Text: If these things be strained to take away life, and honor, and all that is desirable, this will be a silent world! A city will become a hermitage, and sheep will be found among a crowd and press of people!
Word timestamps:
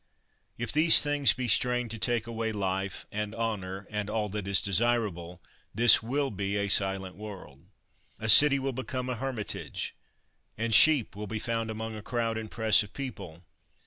If 0.57 0.71
these 0.71 0.99
things 0.99 1.33
be 1.35 1.47
strained 1.47 1.91
to 1.91 1.99
take 1.99 2.25
away 2.25 2.51
life, 2.51 3.05
and 3.11 3.35
honor, 3.35 3.85
and 3.91 4.09
all 4.09 4.29
that 4.29 4.47
is 4.47 4.59
desirable, 4.59 5.43
this 5.75 6.01
will 6.01 6.31
be 6.31 6.55
a 6.57 6.69
silent 6.69 7.15
world! 7.15 7.65
A 8.17 8.27
city 8.27 8.57
will 8.57 8.73
become 8.73 9.09
a 9.09 9.15
hermitage, 9.15 9.93
and 10.57 10.73
sheep 10.73 11.15
will 11.15 11.27
be 11.27 11.37
found 11.37 11.69
among 11.69 11.95
a 11.95 12.01
crowd 12.01 12.35
and 12.35 12.49
press 12.49 12.81
of 12.81 12.93
people! 12.93 13.43